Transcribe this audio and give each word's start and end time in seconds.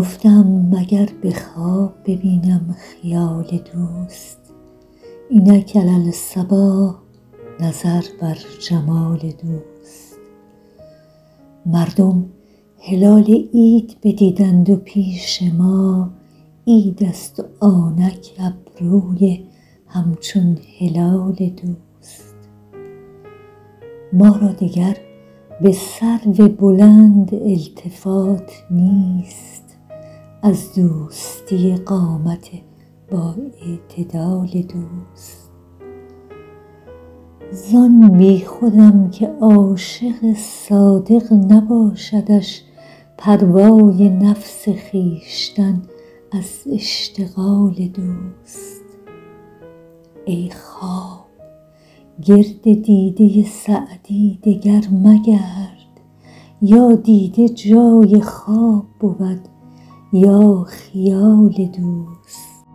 گفتم 0.00 0.68
مگر 0.72 1.08
به 1.22 1.30
خواب 1.30 1.92
ببینم 2.06 2.76
خیال 2.78 3.44
دوست؟ 3.44 4.38
اینک 5.30 5.76
علی 5.76 6.06
الصباح 6.06 6.94
نظر 7.60 8.02
بر 8.20 8.38
جمال 8.68 9.18
دوست. 9.18 10.18
مردم 11.66 12.26
هلال 12.78 13.24
عید 13.54 13.96
بدیدند 14.02 14.70
و 14.70 14.76
پیش 14.76 15.42
ما 15.58 16.10
عیدست 16.66 17.40
و 17.40 17.42
آنک 17.60 18.30
ابروی 18.38 19.44
همچون 19.86 20.58
هلال 20.78 21.32
دوست. 21.32 22.34
ما 24.12 24.36
را 24.36 24.52
دگر 24.52 24.96
به 25.60 25.72
سرو 25.72 26.48
بلند 26.48 27.34
التفات 27.34 28.52
نیست. 28.70 29.69
از 30.42 30.74
دوستی 30.74 31.76
قامت 31.76 32.48
با 33.10 33.34
اعتدال 33.62 34.48
دوست. 34.48 35.50
زان 37.52 38.08
بیخودم 38.18 39.10
که 39.10 39.26
عاشق 39.40 40.34
صادق 40.36 41.32
نباشدش 41.32 42.62
پروای 43.18 44.08
نفس 44.08 44.68
خویشتن 44.68 45.82
از 46.32 46.62
اشتغال 46.72 47.74
دوست. 47.74 48.84
ای 50.24 50.50
خواب 50.50 51.26
گرد 52.22 52.62
دیده 52.62 53.44
سعدی 53.44 54.38
دگر 54.42 54.82
مگرد 54.92 56.00
یا 56.62 56.92
دیده 56.92 57.48
جای 57.48 58.20
خواب 58.20 58.86
بود 59.00 59.40
یا 60.12 60.64
خیال 60.68 61.52
دوست. 61.78 62.66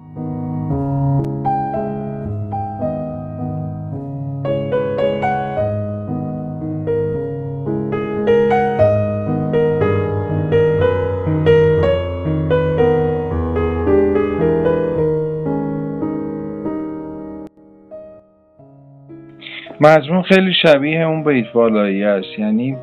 مضمون 19.82 20.22
خیلی 20.22 20.54
شبیه 20.62 21.02
اون 21.02 21.24
بیت 21.24 21.52
بالایی 21.54 22.04
است. 22.04 22.40
یعنی 22.40 22.78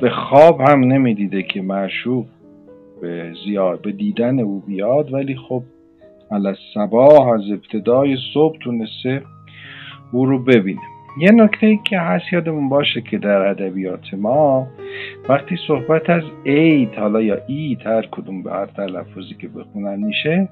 به 0.00 0.10
خواب 0.10 0.60
هم 0.60 0.80
نمی‌دیده 0.80 1.42
که 1.42 1.62
معشوق 1.62 2.24
به 3.02 3.32
زیاد 3.44 3.82
به 3.82 3.92
دیدن 3.92 4.40
او 4.40 4.60
بیاد 4.60 5.14
ولی 5.14 5.36
خب 5.36 5.62
علی 6.30 6.54
صباح 6.74 7.28
از 7.28 7.40
ابتدای 7.52 8.16
صبح 8.34 8.58
تونسته 8.58 9.22
او 10.12 10.26
رو 10.26 10.38
ببینه. 10.44 10.80
یه 11.20 11.30
نکته 11.32 11.66
ای 11.66 11.78
که 11.84 11.98
هست 11.98 12.32
یادمون 12.32 12.68
باشه 12.68 13.00
که 13.00 13.18
در 13.18 13.46
ادبیات 13.46 14.14
ما 14.14 14.66
وقتی 15.28 15.56
صحبت 15.66 16.10
از 16.10 16.22
عید 16.46 16.94
حالا 16.94 17.22
یا 17.22 17.38
عید 17.48 17.80
هر 17.86 18.08
کدوم 18.10 18.42
به 18.42 18.50
هر 18.50 18.66
تلفظی 18.66 19.34
که 19.40 19.48
بخونن 19.48 19.98
میشه 19.98 20.48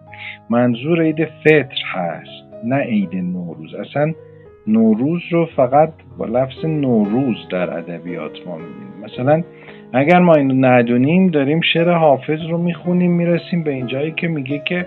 منظور 0.50 1.02
عید 1.02 1.24
فطر 1.24 1.82
هست 1.92 2.64
نه 2.64 2.76
عید 2.76 3.14
نوروز. 3.14 3.74
اصلا 3.74 4.12
نوروز 4.72 5.22
رو 5.30 5.46
فقط 5.56 5.92
با 6.18 6.26
لفظ 6.26 6.64
نوروز 6.64 7.36
در 7.50 7.78
ادبیات 7.78 8.32
ما 8.46 8.56
می‌بینیم. 8.56 9.04
مثلا 9.04 9.42
اگر 9.92 10.18
ما 10.18 10.34
اینو 10.34 10.66
ندونیم 10.66 11.28
داریم 11.28 11.60
شعر 11.60 11.90
حافظ 11.90 12.40
رو 12.50 12.58
می‌خونیم 12.58 13.12
می‌رسیم 13.12 13.62
به 13.62 13.70
اینجایی 13.70 14.12
که 14.16 14.28
میگه 14.28 14.62
که 14.68 14.86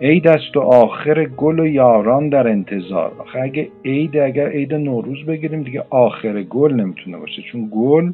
عید 0.00 0.28
است 0.28 0.56
و 0.56 0.60
آخر 0.60 1.24
گل 1.24 1.60
و 1.60 1.66
یاران 1.66 2.28
در 2.28 2.48
انتظار. 2.48 3.12
آخه 3.18 3.40
اگه 3.40 3.68
عید 3.84 4.16
اگر 4.16 4.48
عید 4.48 4.74
نوروز 4.74 5.26
بگیریم 5.26 5.62
دیگه 5.62 5.84
آخر 5.90 6.42
گل 6.42 6.72
نمی‌تونه 6.72 7.18
باشه 7.18 7.42
چون 7.42 7.68
گل 7.74 8.12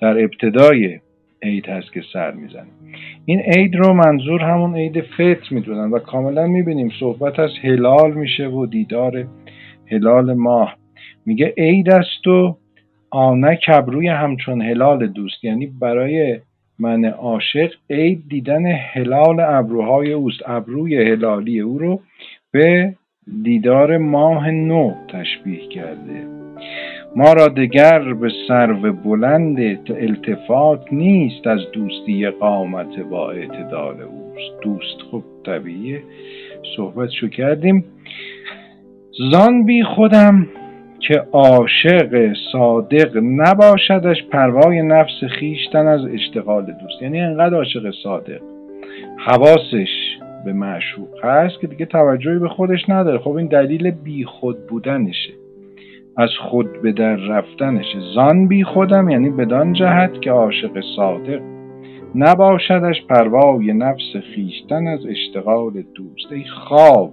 در 0.00 0.18
ابتدای 0.24 0.98
عید 1.42 1.66
هست 1.66 1.92
که 1.92 2.02
سر 2.12 2.30
می‌زنه. 2.30 2.66
این 3.24 3.40
عید 3.40 3.76
رو 3.76 3.92
منظور 3.92 4.40
همون 4.40 4.76
عید 4.76 5.00
فطر 5.00 5.46
می‌دونن 5.50 5.90
و 5.90 5.98
کاملا 5.98 6.46
می‌بینیم 6.46 6.90
صحبت 7.00 7.38
از 7.38 7.50
هلال 7.62 8.12
میشه 8.12 8.48
و 8.48 8.66
دیدار 8.66 9.24
هلال 9.90 10.34
ماه 10.34 10.76
میگه 11.26 11.54
عید 11.58 11.90
است 11.90 12.26
و 12.26 12.56
آنک 13.10 13.64
ابروی 13.68 14.08
همچون 14.08 14.62
هلال 14.62 15.06
دوست. 15.06 15.44
یعنی 15.44 15.66
برای 15.66 16.38
من 16.78 17.04
عاشق 17.04 17.70
عید 17.90 18.22
دیدن 18.28 18.66
هلال 18.66 19.40
ابروهای 19.40 20.12
اوست. 20.12 20.40
ابروی 20.46 21.10
هلالی 21.10 21.60
او 21.60 21.78
رو 21.78 22.00
به 22.52 22.94
دیدار 23.42 23.98
ماه 23.98 24.50
نو 24.50 24.94
تشبیه 25.08 25.68
کرده. 25.68 26.26
ما 27.16 27.32
را 27.32 27.48
دگر 27.48 28.14
به 28.14 28.30
سرو 28.48 28.92
بلند 28.92 29.58
التفات 29.90 30.92
نیست 30.92 31.46
از 31.46 31.60
دوستی 31.72 32.30
قامت 32.30 33.00
با 33.00 33.30
اعتدال 33.30 34.00
اوست. 34.00 34.62
دوست 34.62 35.00
خب 35.10 35.22
طبیعیه. 35.44 36.02
صحبتشو 36.76 37.28
کردیم. 37.28 37.84
زان 39.18 39.64
بی 39.64 39.82
خودم 39.82 40.46
که 41.00 41.22
عاشق 41.32 42.32
صادق 42.52 43.16
نباشدش 43.22 44.24
پروای 44.30 44.82
نفس 44.82 45.24
خیشتن 45.38 45.86
از 45.86 46.00
اشتغال 46.04 46.64
دوست. 46.64 47.02
یعنی 47.02 47.20
انقدر 47.20 47.56
عاشق 47.56 47.90
صادق. 48.02 48.40
حواسش 49.16 49.88
به 50.44 50.52
معشوق 50.52 51.24
هست 51.24 51.60
که 51.60 51.66
دیگه 51.66 51.86
توجهی 51.86 52.38
به 52.38 52.48
خودش 52.48 52.88
نداره. 52.88 53.18
خب 53.18 53.30
این 53.30 53.46
دلیل 53.46 53.90
بی 53.90 54.24
خود 54.24 54.66
بودنشه. 54.66 55.32
از 56.16 56.30
خود 56.50 56.82
به 56.82 56.92
در 56.92 57.16
رفتنشه. 57.16 57.98
زان 58.14 58.48
بی 58.48 58.64
خودم 58.64 59.08
یعنی 59.08 59.30
بدان 59.30 59.72
جهت 59.72 60.20
که 60.20 60.30
عاشق 60.30 60.80
صادق 60.96 61.40
نباشدش 62.14 63.02
پروای 63.08 63.72
نفس 63.72 64.16
خیشتن 64.34 64.86
از 64.86 65.00
اشتغال 65.06 65.72
دوست. 65.72 66.32
ای 66.32 66.44
خواب. 66.44 67.12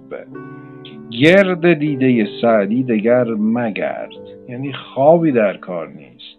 گرد 1.20 1.72
دیده 1.72 2.26
سعدی 2.42 2.82
دگر 2.82 3.24
مگرد. 3.38 4.08
یعنی 4.48 4.72
خوابی 4.72 5.32
در 5.32 5.56
کار 5.56 5.88
نیست. 5.88 6.38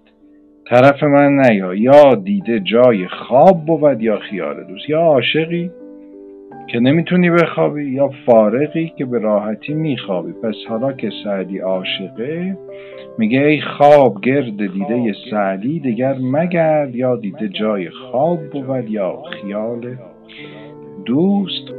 طرف 0.69 1.03
من 1.03 1.39
نیا 1.39 1.73
یا 1.73 2.15
دیده 2.15 2.59
جای 2.59 3.07
خواب 3.07 3.65
بود 3.65 4.01
یا 4.01 4.17
خیال 4.17 4.63
دوست. 4.63 4.89
یا 4.89 4.99
عاشقی 4.99 5.71
که 6.67 6.79
نمی‌تونی 6.79 7.29
بخوابی 7.29 7.85
یا 7.85 8.09
فارغی 8.25 8.93
که 8.97 9.05
به 9.05 9.19
راحتی 9.19 9.73
میخوابی. 9.73 10.31
پس 10.31 10.55
حالا 10.69 10.93
که 10.93 11.09
سعدی 11.23 11.57
عاشقه 11.57 12.57
میگه 13.17 13.39
ای 13.39 13.61
خواب 13.61 14.21
گرد 14.21 14.57
دیده 14.57 15.13
سعدی 15.31 15.79
دگر 15.79 16.15
مگرد. 16.17 16.95
یا 16.95 17.15
دیده 17.15 17.49
جای 17.49 17.89
خواب 17.89 18.39
بود 18.39 18.89
یا 18.89 19.21
خیال 19.31 19.95
دوست. 21.05 21.71